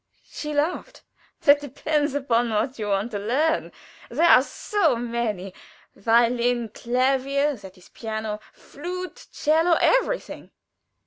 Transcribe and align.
She 0.31 0.51
laughed. 0.51 1.03
"That 1.41 1.61
depends 1.61 2.15
upon 2.15 2.49
what 2.49 2.79
you 2.79 2.87
want 2.87 3.11
to 3.11 3.19
learn. 3.19 3.71
There 4.09 4.27
are 4.29 4.41
so 4.41 4.95
many: 4.95 5.53
violin, 5.95 6.69
Clavier, 6.69 7.53
that 7.57 7.77
is 7.77 7.89
piano, 7.89 8.39
flute, 8.51 9.27
'cello, 9.31 9.73
everything." 9.79 10.49